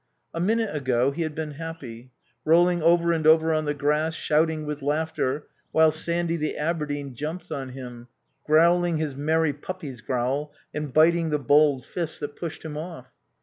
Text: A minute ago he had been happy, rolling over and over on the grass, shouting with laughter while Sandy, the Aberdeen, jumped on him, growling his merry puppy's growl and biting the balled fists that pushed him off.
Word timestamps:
A 0.33 0.39
minute 0.39 0.75
ago 0.75 1.11
he 1.11 1.21
had 1.21 1.35
been 1.35 1.51
happy, 1.51 2.09
rolling 2.43 2.81
over 2.81 3.11
and 3.13 3.27
over 3.27 3.53
on 3.53 3.65
the 3.65 3.75
grass, 3.75 4.15
shouting 4.15 4.65
with 4.65 4.81
laughter 4.81 5.45
while 5.71 5.91
Sandy, 5.91 6.37
the 6.37 6.57
Aberdeen, 6.57 7.13
jumped 7.13 7.51
on 7.51 7.69
him, 7.73 8.07
growling 8.43 8.97
his 8.97 9.15
merry 9.15 9.53
puppy's 9.53 10.01
growl 10.01 10.51
and 10.73 10.91
biting 10.91 11.29
the 11.29 11.37
balled 11.37 11.85
fists 11.85 12.17
that 12.17 12.35
pushed 12.35 12.65
him 12.65 12.75
off. 12.75 13.11